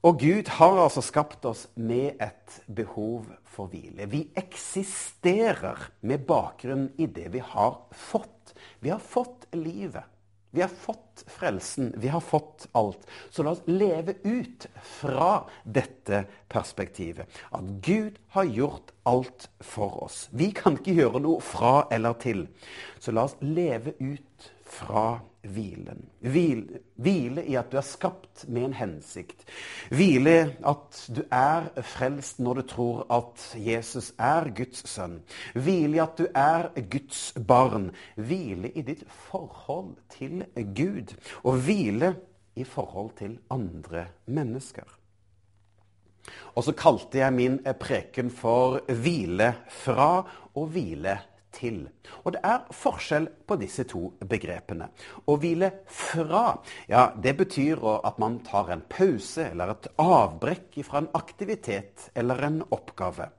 Og 0.07 0.19
Gud 0.21 0.49
har 0.59 0.77
altså 0.79 1.03
skapt 1.03 1.45
oss 1.49 1.67
med 1.75 2.21
et 2.23 2.59
behov 2.67 3.27
for 3.45 3.67
hvile. 3.67 4.07
Vi 4.11 4.29
eksisterer 4.37 5.91
med 6.03 6.27
bakgrunn 6.27 6.91
i 6.99 7.07
det 7.07 7.33
vi 7.33 7.43
har 7.43 7.81
fått. 7.91 8.55
Vi 8.81 8.93
har 8.93 9.03
fått 9.03 9.49
livet. 9.55 10.05
Vi 10.57 10.63
har 10.63 10.69
fått 10.69 11.25
frelsen, 11.27 11.95
vi 11.97 12.09
har 12.09 12.21
fått 12.21 12.69
alt. 12.73 13.07
Så 13.31 13.43
la 13.43 13.51
oss 13.51 13.61
leve 13.69 14.15
ut 14.23 14.67
fra 14.83 15.45
dette 15.65 16.23
perspektivet. 16.49 17.29
At 17.51 17.65
Gud 17.85 18.17
har 18.33 18.49
gjort 18.49 18.95
alt 19.03 19.51
for 19.61 19.99
oss. 20.07 20.31
Vi 20.33 20.49
kan 20.57 20.79
ikke 20.79 20.97
gjøre 20.97 21.21
noe 21.27 21.45
fra 21.45 21.75
eller 21.93 22.17
til. 22.25 22.47
Så 22.97 23.13
la 23.13 23.27
oss 23.29 23.37
leve 23.45 23.93
ut 24.01 24.49
fra 24.65 25.19
hvilen. 25.53 26.05
Hvile, 26.21 26.81
hvile, 26.97 27.45
i 27.47 27.57
at 27.59 27.71
du 27.73 27.79
er 27.79 27.87
skapt 27.87 28.45
med 28.49 28.69
en 28.69 28.77
hensikt. 28.77 29.45
Hvile 29.95 30.57
at 30.67 31.01
du 31.17 31.23
er 31.31 31.69
frelst 31.87 32.41
når 32.43 32.61
du 32.61 32.67
tror 32.75 33.07
at 33.13 33.47
Jesus 33.61 34.13
er 34.19 34.51
Guds 34.57 34.85
sønn. 34.91 35.21
Hvile 35.55 35.99
i 35.99 36.05
at 36.05 36.19
du 36.19 36.27
er 36.35 36.71
Guds 36.91 37.33
barn. 37.49 37.91
Hvile 38.17 38.73
i 38.75 38.85
ditt 38.87 39.05
forhold 39.31 39.95
til 40.13 40.45
Gud. 40.55 41.17
Og 41.45 41.61
hvile 41.67 42.15
i 42.57 42.65
forhold 42.65 43.11
til 43.19 43.39
andre 43.51 44.07
mennesker. 44.27 44.87
Og 46.57 46.65
så 46.65 46.73
kalte 46.75 47.21
jeg 47.21 47.33
min 47.33 47.59
preken 47.81 48.31
for 48.31 48.81
'hvile 48.89 49.55
fra' 49.69 50.27
og 50.55 50.69
'hvile 50.69 51.19
til. 51.57 51.85
Og 52.25 52.35
det 52.37 52.43
er 52.45 52.67
forskjell 52.77 53.29
på 53.49 53.59
disse 53.61 53.87
to 53.89 54.03
begrepene. 54.29 54.91
Å 55.27 55.39
hvile 55.41 55.73
fra, 55.89 56.45
ja, 56.91 57.09
det 57.17 57.37
betyr 57.41 57.83
at 57.97 58.21
man 58.23 58.41
tar 58.47 58.73
en 58.75 58.85
pause 58.89 59.49
eller 59.51 59.75
et 59.75 59.89
avbrekk 60.03 60.83
fra 60.87 61.03
en 61.03 61.11
aktivitet 61.17 62.11
eller 62.15 62.45
en 62.47 62.61
oppgave. 62.69 63.31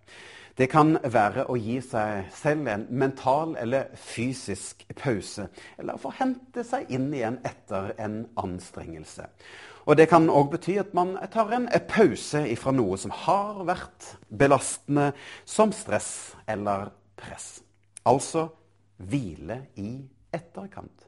Det 0.58 0.66
kan 0.72 0.96
være 1.06 1.44
å 1.52 1.56
gi 1.62 1.76
seg 1.86 2.32
selv 2.34 2.70
en 2.72 2.88
mental 2.90 3.54
eller 3.62 3.92
fysisk 4.02 4.88
pause, 4.98 5.46
eller 5.78 6.00
få 6.02 6.10
hente 6.18 6.64
seg 6.66 6.90
inn 6.98 7.12
igjen 7.14 7.38
etter 7.46 7.92
en 8.02 8.24
anstrengelse. 8.42 9.28
Og 9.86 9.96
Det 9.96 10.10
kan 10.10 10.26
òg 10.28 10.50
bety 10.52 10.80
at 10.82 10.96
man 10.98 11.14
tar 11.32 11.54
en 11.56 11.70
pause 11.88 12.42
fra 12.58 12.74
noe 12.74 12.98
som 12.98 13.14
har 13.14 13.62
vært 13.70 14.18
belastende, 14.28 15.14
som 15.46 15.72
stress 15.72 16.34
eller 16.50 16.90
press. 17.16 17.62
Altså 18.08 18.48
hvile 18.98 19.60
i 19.78 19.92
etterkant. 20.34 21.04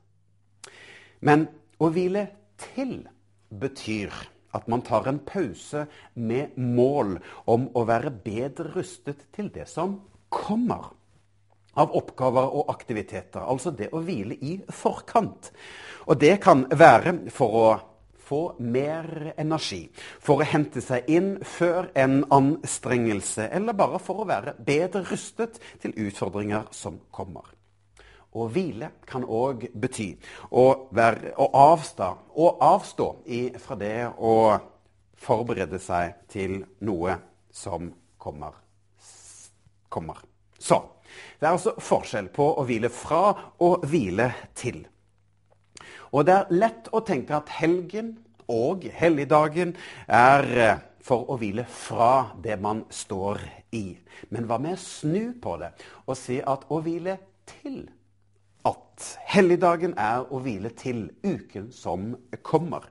Men 1.25 1.48
å 1.79 1.89
hvile 1.94 2.25
til 2.60 3.01
betyr 3.50 4.13
at 4.58 4.68
man 4.72 4.82
tar 4.86 5.08
en 5.10 5.20
pause 5.25 5.86
med 6.15 6.58
mål 6.58 7.18
om 7.50 7.68
å 7.77 7.86
være 7.88 8.13
bedre 8.24 8.72
rustet 8.74 9.27
til 9.36 9.51
det 9.53 9.68
som 9.70 10.00
kommer 10.34 10.89
av 11.79 11.94
oppgaver 11.96 12.50
og 12.60 12.72
aktiviteter. 12.74 13.44
Altså 13.46 13.72
det 13.72 13.91
å 13.94 14.01
hvile 14.03 14.36
i 14.41 14.58
forkant. 14.74 15.51
Og 16.10 16.18
det 16.20 16.39
kan 16.44 16.65
være 16.72 17.15
for 17.34 17.60
å 17.60 17.68
få 18.29 18.41
mer 18.62 19.33
energi, 19.38 19.88
for 20.21 20.41
å 20.41 20.48
hente 20.48 20.83
seg 20.86 21.09
inn 21.09 21.31
før 21.45 21.89
en 21.98 22.21
anstrengelse, 22.33 23.50
eller 23.50 23.77
bare 23.77 24.01
for 24.03 24.21
å 24.21 24.29
være 24.29 24.57
bedre 24.65 25.03
rustet 25.09 25.57
til 25.81 25.95
utfordringer 26.07 26.69
som 26.75 27.00
kommer. 27.12 27.55
Å 28.29 28.45
hvile 28.53 28.91
kan 29.09 29.24
òg 29.25 29.65
bety 29.74 30.12
å, 30.53 30.65
være, 30.93 31.33
å 31.41 31.48
avstå, 31.74 32.09
å 32.38 32.50
avstå 32.62 33.07
fra 33.63 33.77
det 33.79 33.95
å 34.21 34.36
forberede 35.19 35.79
seg 35.81 36.21
til 36.29 36.59
noe 36.86 37.17
som 37.51 37.89
kommer. 38.21 38.53
kommer. 39.89 40.21
Så 40.59 40.77
det 41.39 41.48
er 41.48 41.55
altså 41.55 41.74
forskjell 41.81 42.29
på 42.36 42.45
å 42.59 42.65
hvile 42.67 42.91
fra 42.93 43.33
og 43.65 43.86
hvile 43.89 44.29
til. 44.53 44.83
Og 46.11 46.25
det 46.25 46.35
er 46.35 46.53
lett 46.53 46.89
å 46.93 47.03
tenke 47.05 47.37
at 47.37 47.51
helgen 47.59 48.15
og 48.49 48.87
helligdagen 48.97 49.75
er 50.07 50.47
eh, 50.57 50.81
for 51.05 51.29
å 51.29 51.37
hvile 51.39 51.65
fra 51.69 52.31
det 52.41 52.57
man 52.61 52.83
står 52.93 53.41
i. 53.75 53.93
Men 54.33 54.49
hva 54.49 54.59
med 54.61 54.77
å 54.77 54.81
snu 54.81 55.33
på 55.41 55.55
det 55.61 55.71
og 56.05 56.17
si 56.17 56.39
at 56.41 56.65
å 56.69 56.81
hvile 56.85 57.19
til 57.49 57.83
at 58.67 59.05
helligdagen 59.31 59.95
er 59.97 60.25
å 60.27 60.41
hvile 60.43 60.71
til 60.75 61.07
uken 61.23 61.69
som 61.73 62.11
kommer. 62.43 62.89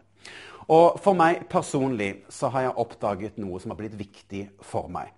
Og 0.68 0.98
for 1.00 1.16
meg 1.16 1.46
personlig 1.48 2.24
så 2.32 2.50
har 2.52 2.66
jeg 2.66 2.80
oppdaget 2.80 3.38
noe 3.40 3.60
som 3.60 3.72
har 3.72 3.80
blitt 3.80 3.96
viktig 3.98 4.46
for 4.64 4.90
meg. 4.92 5.12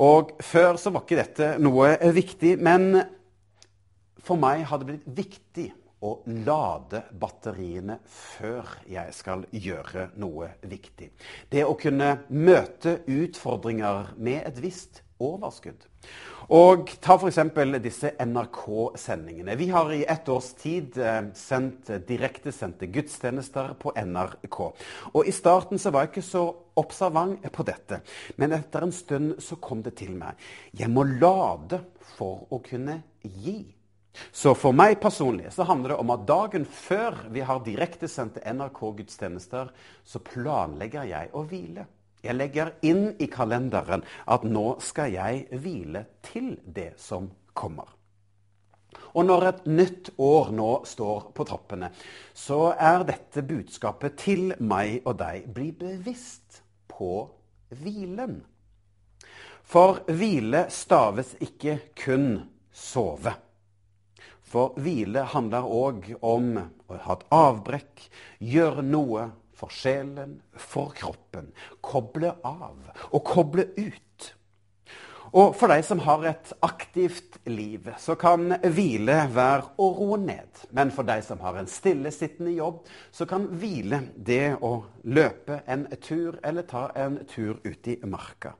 Og 0.00 0.32
før 0.42 0.78
så 0.80 0.90
var 0.90 1.04
ikke 1.04 1.20
dette 1.20 1.50
noe 1.62 1.92
viktig, 2.14 2.56
men 2.62 3.02
for 4.22 4.40
meg 4.40 4.64
har 4.68 4.80
det 4.80 4.88
blitt 4.88 5.06
viktig 5.18 5.68
å 6.02 6.16
lade 6.46 7.04
batteriene 7.18 7.98
før 8.10 8.74
jeg 8.90 9.14
skal 9.14 9.46
gjøre 9.54 10.10
noe 10.20 10.52
viktig. 10.66 11.12
Det 11.50 11.64
å 11.66 11.78
kunne 11.78 12.16
møte 12.28 12.98
utfordringer 13.06 14.12
med 14.18 14.42
et 14.48 14.60
visst 14.62 15.02
overskudd. 15.22 15.86
Og 16.52 16.90
ta 17.00 17.14
f.eks. 17.14 17.38
disse 17.84 18.10
NRK-sendingene. 18.18 19.54
Vi 19.56 19.68
har 19.70 19.92
i 19.94 20.02
ett 20.04 20.28
års 20.28 20.50
tid 20.58 20.98
eh, 20.98 21.20
sendt 21.38 21.90
eh, 21.90 22.02
direktesendte 22.08 22.88
gudstjenester 22.90 23.76
på 23.78 23.94
NRK. 23.94 24.58
Og 25.12 25.28
I 25.28 25.34
starten 25.34 25.78
så 25.78 25.92
var 25.94 26.06
jeg 26.06 26.12
ikke 26.12 26.26
så 26.26 26.44
observant 26.82 27.46
på 27.52 27.66
dette, 27.68 28.00
men 28.40 28.56
etter 28.56 28.86
en 28.86 28.94
stund 28.96 29.36
så 29.44 29.58
kom 29.62 29.84
det 29.84 29.94
til 30.00 30.16
meg. 30.16 30.40
Jeg 30.72 30.90
må 30.90 31.04
lade 31.06 31.82
for 32.16 32.48
å 32.50 32.58
kunne 32.64 33.02
gi. 33.22 33.60
Så 34.32 34.52
for 34.58 34.76
meg 34.76 34.98
personlig 35.00 35.52
så 35.54 35.64
handler 35.68 35.94
det 35.94 36.02
om 36.02 36.12
at 36.12 36.26
dagen 36.28 36.66
før 36.68 37.16
vi 37.32 37.44
har 37.48 37.64
direktesendte 37.64 38.44
NRK-gudstjenester, 38.44 39.72
så 40.04 40.20
planlegger 40.24 41.08
jeg 41.08 41.32
å 41.32 41.44
hvile. 41.48 41.86
Jeg 42.22 42.38
legger 42.38 42.74
inn 42.86 43.16
i 43.18 43.26
kalenderen 43.26 44.04
at 44.30 44.44
nå 44.46 44.76
skal 44.84 45.10
jeg 45.14 45.46
hvile 45.64 46.04
til 46.22 46.54
det 46.62 46.92
som 47.00 47.26
kommer. 47.56 47.88
Og 49.16 49.26
når 49.26 49.46
et 49.48 49.66
nytt 49.68 50.10
år 50.22 50.52
nå 50.54 50.70
står 50.88 51.32
på 51.36 51.44
trappene, 51.48 51.90
så 52.32 52.72
er 52.72 53.04
dette 53.08 53.44
budskapet 53.44 54.16
til 54.20 54.52
meg 54.60 55.02
og 55.08 55.18
deg. 55.20 55.48
Bli 55.52 55.72
bevisst 55.76 56.62
på 56.88 57.26
hvilen. 57.80 58.40
For 59.64 60.02
hvile 60.08 60.66
staves 60.72 61.34
ikke 61.44 61.78
kun 61.96 62.36
sove. 62.72 63.34
For 64.52 64.76
hvile 64.84 65.24
handler 65.32 65.64
òg 65.64 66.10
om 66.20 66.58
å 66.60 66.98
ha 67.06 67.16
et 67.16 67.24
avbrekk, 67.32 68.04
gjøre 68.44 68.84
noe 68.84 69.30
for 69.56 69.72
sjelen, 69.72 70.40
for 70.52 70.92
kroppen. 70.96 71.52
Koble 71.80 72.34
av 72.44 72.92
og 73.10 73.22
koble 73.24 73.70
ut. 73.78 74.32
Og 75.32 75.54
for 75.56 75.72
deg 75.72 75.80
som 75.86 76.02
har 76.04 76.26
et 76.28 76.50
aktivt 76.60 77.38
liv, 77.48 77.86
så 77.96 78.18
kan 78.20 78.52
hvile 78.74 79.14
være 79.32 79.70
å 79.80 79.86
roe 79.96 80.18
ned. 80.20 80.66
Men 80.76 80.92
for 80.92 81.08
deg 81.08 81.22
som 81.24 81.40
har 81.40 81.56
en 81.56 81.70
stillesittende 81.70 82.52
jobb, 82.58 82.82
så 83.08 83.24
kan 83.30 83.46
hvile 83.48 84.02
det 84.16 84.58
å 84.60 84.74
løpe 85.08 85.62
en 85.64 85.86
tur 86.04 86.36
eller 86.44 86.68
ta 86.68 86.90
en 87.00 87.22
tur 87.30 87.62
ut 87.64 87.88
i 87.88 87.96
marka. 88.04 88.52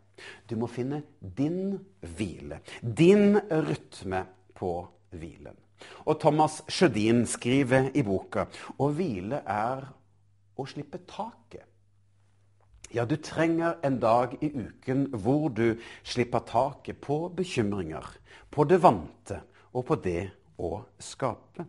Du 0.48 0.56
må 0.56 0.70
finne 0.70 1.02
din 1.20 1.76
hvile, 2.16 2.62
din 2.80 3.36
rytme 3.50 4.24
på 4.56 4.72
hvilen. 5.12 5.58
Og 6.06 6.20
Thomas 6.20 6.62
Sjødin 6.68 7.24
skriver 7.26 7.90
i 7.94 8.04
boka 8.06 8.46
å 8.78 8.88
hvile 8.94 9.42
er 9.46 9.86
å 10.56 10.66
slippe 10.68 11.02
taket. 11.08 11.66
Ja, 12.92 13.06
du 13.08 13.16
trenger 13.16 13.78
en 13.84 13.96
dag 14.02 14.34
i 14.44 14.50
uken 14.52 15.06
hvor 15.16 15.48
du 15.48 15.78
slipper 16.04 16.44
taket 16.44 17.00
på 17.00 17.24
bekymringer, 17.32 18.04
på 18.52 18.66
det 18.68 18.82
vante 18.82 19.38
og 19.72 19.86
på 19.88 19.96
det 20.04 20.26
å 20.60 20.82
skape. 21.00 21.64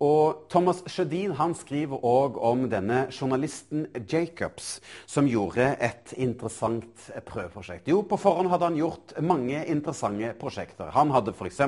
Og 0.00 0.46
Thomas 0.48 0.78
Sjødin 0.88 1.34
han 1.36 1.52
skriver 1.52 2.00
òg 2.08 2.38
om 2.40 2.62
denne 2.72 3.02
journalisten 3.12 3.82
Jacobs, 4.08 4.78
som 5.04 5.26
gjorde 5.28 5.66
et 5.76 6.14
interessant 6.16 7.10
prøveprosjekt. 7.28 7.90
Jo, 7.92 8.00
på 8.08 8.16
forhånd 8.16 8.48
hadde 8.48 8.70
han 8.70 8.78
gjort 8.80 9.12
mange 9.20 9.60
interessante 9.68 10.32
prosjekter. 10.40 10.88
Han 10.96 11.12
hadde 11.12 11.34
f.eks. 11.36 11.60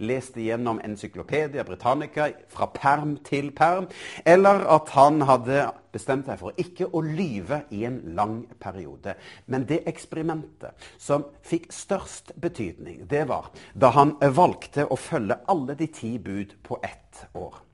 lest 0.00 0.38
igjennom 0.40 0.80
Encyklopedia 0.88 1.66
Britannica 1.68 2.30
fra 2.48 2.70
perm 2.72 3.18
til 3.28 3.52
perm. 3.52 3.90
Eller 4.24 4.64
at 4.78 4.94
han 4.96 5.20
hadde 5.28 5.66
bestemt 5.92 6.30
seg 6.30 6.40
for 6.40 6.56
ikke 6.60 6.88
å 6.88 7.04
lyve 7.04 7.62
i 7.76 7.84
en 7.88 8.00
lang 8.16 8.38
periode. 8.60 9.18
Men 9.52 9.68
det 9.68 9.82
eksperimentet 9.88 10.88
som 10.96 11.28
fikk 11.44 11.68
størst 11.76 12.32
betydning, 12.40 13.04
det 13.04 13.26
var 13.28 13.52
da 13.74 13.92
han 13.96 14.16
valgte 14.20 14.88
å 14.88 14.96
følge 14.96 15.42
alle 15.44 15.76
de 15.76 15.92
ti 15.92 16.16
bud 16.16 16.56
på 16.64 16.80
ett 16.80 17.26
år. 17.36 17.65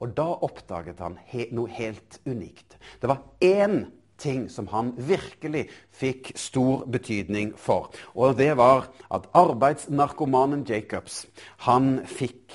Og 0.00 0.14
da 0.16 0.26
oppdaget 0.46 1.02
han 1.04 1.18
he 1.30 1.48
noe 1.54 1.70
helt 1.70 2.18
unikt. 2.26 2.78
Det 3.00 3.10
var 3.10 3.22
én 3.44 3.84
ting 4.16 4.48
som 4.50 4.68
han 4.70 4.92
virkelig 4.96 5.66
fikk 5.94 6.32
stor 6.38 6.84
betydning 6.90 7.52
for. 7.58 7.90
Og 8.14 8.36
det 8.38 8.52
var 8.58 8.88
at 9.10 9.28
arbeidsnarkomanen 9.36 10.64
Jacobs 10.68 11.24
han 11.66 11.98
fikk 12.08 12.54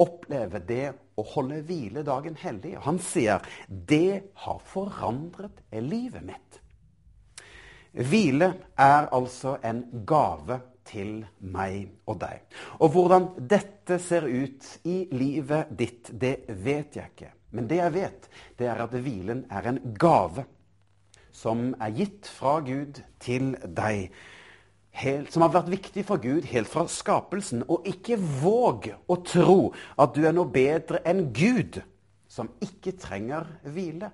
oppleve 0.00 0.62
det 0.64 0.92
å 1.20 1.26
holde 1.34 1.60
hviledagen 1.68 2.38
hellig. 2.40 2.76
Han 2.86 3.00
sier 3.02 3.44
det 3.68 4.22
har 4.46 4.60
forandret 4.64 5.60
livet 5.74 6.24
mitt. 6.24 6.60
Hvile 7.90 8.52
er 8.78 9.08
altså 9.10 9.56
en 9.66 9.82
gave 10.06 10.60
til 10.90 11.20
meg 11.40 11.90
og 12.10 12.20
deg. 12.22 12.46
Og 12.82 12.94
hvordan 12.94 13.28
dette 13.50 14.00
ser 14.02 14.26
ut 14.26 14.66
i 14.88 15.02
livet 15.14 15.70
ditt, 15.78 16.10
det 16.12 16.50
vet 16.64 16.98
jeg 16.98 17.14
ikke. 17.14 17.34
Men 17.54 17.66
det 17.70 17.80
jeg 17.80 17.94
vet, 17.94 18.28
det 18.58 18.68
er 18.70 18.82
at 18.84 18.94
hvilen 18.94 19.44
er 19.50 19.70
en 19.70 19.80
gave 19.98 20.46
som 21.34 21.70
er 21.80 21.94
gitt 21.96 22.28
fra 22.28 22.58
Gud 22.64 23.00
til 23.22 23.54
deg. 23.64 24.10
Helt, 25.00 25.30
som 25.30 25.44
har 25.44 25.52
vært 25.54 25.70
viktig 25.70 26.02
for 26.06 26.20
Gud 26.22 26.48
helt 26.50 26.68
fra 26.70 26.84
skapelsen. 26.90 27.62
Og 27.70 27.86
ikke 27.88 28.18
våg 28.18 28.90
å 29.06 29.20
tro 29.26 29.60
at 30.00 30.16
du 30.16 30.24
er 30.26 30.34
noe 30.36 30.50
bedre 30.50 31.02
enn 31.06 31.28
Gud, 31.34 31.80
som 32.30 32.50
ikke 32.62 32.96
trenger 32.98 33.46
hvile. 33.66 34.10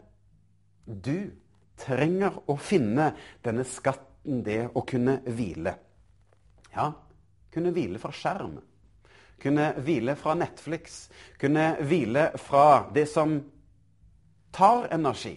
Du 0.85 1.33
trenger 1.81 2.37
å 2.49 2.57
finne 2.61 3.11
denne 3.45 3.65
skatten, 3.69 4.43
det 4.45 4.67
å 4.75 4.83
kunne 4.87 5.21
hvile. 5.27 5.77
Ja, 6.77 6.93
kunne 7.53 7.73
hvile 7.73 8.01
fra 8.01 8.13
skjerm. 8.13 8.59
Kunne 9.43 9.71
hvile 9.85 10.17
fra 10.17 10.35
Netflix. 10.37 11.07
Kunne 11.41 11.75
hvile 11.81 12.31
fra 12.41 12.87
det 12.95 13.07
som 13.09 13.39
tar 14.57 14.89
energi, 14.95 15.35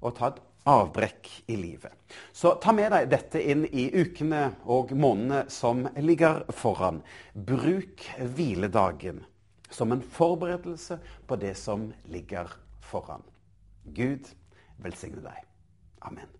og 0.00 0.16
ta 0.16 0.30
et 0.32 0.40
avbrekk 0.68 1.28
i 1.52 1.56
livet. 1.56 1.92
Så 2.32 2.54
ta 2.60 2.72
med 2.76 2.92
deg 2.92 3.08
dette 3.12 3.40
inn 3.40 3.64
i 3.64 3.88
ukene 3.96 4.42
og 4.68 4.92
månedene 4.92 5.46
som 5.52 5.86
ligger 6.00 6.44
foran. 6.52 7.00
Bruk 7.34 8.04
hviledagen 8.18 9.24
som 9.70 9.92
en 9.92 10.02
forberedelse 10.02 10.98
på 11.26 11.40
det 11.40 11.54
som 11.60 11.88
ligger 12.12 12.52
foran. 12.84 13.24
Gud 13.84 14.28
velsigne 14.82 15.24
deg. 15.24 15.48
Amen. 16.04 16.39